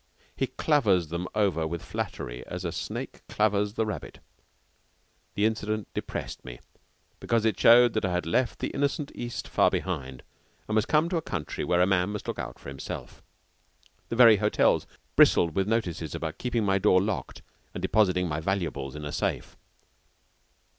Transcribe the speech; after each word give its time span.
He 0.35 0.47
clavers 0.47 1.09
them 1.09 1.27
over 1.35 1.67
with 1.67 1.85
flattery 1.85 2.43
as 2.47 2.63
the 2.63 2.71
snake 2.71 3.21
clavers 3.29 3.75
the 3.75 3.85
rabbit. 3.85 4.17
The 5.35 5.45
incident 5.45 5.89
depressed 5.93 6.43
me 6.43 6.59
because 7.19 7.45
it 7.45 7.59
showed 7.59 8.03
I 8.03 8.09
had 8.11 8.25
left 8.25 8.57
the 8.57 8.69
innocent 8.71 9.11
East 9.13 9.47
far 9.47 9.69
behind 9.69 10.23
and 10.67 10.75
was 10.75 10.87
come 10.87 11.07
to 11.09 11.17
a 11.17 11.21
country 11.21 11.63
where 11.63 11.81
a 11.81 11.85
man 11.85 12.09
must 12.13 12.27
look 12.27 12.39
out 12.39 12.57
for 12.57 12.69
himself. 12.69 13.21
The 14.09 14.15
very 14.15 14.37
hotels 14.37 14.87
bristled 15.15 15.53
with 15.53 15.67
notices 15.69 16.15
about 16.15 16.39
keeping 16.39 16.65
my 16.65 16.79
door 16.79 16.99
locked 16.99 17.43
and 17.75 17.81
depositing 17.83 18.27
my 18.27 18.39
valuables 18.39 18.95
in 18.95 19.05
a 19.05 19.11
safe. 19.11 19.55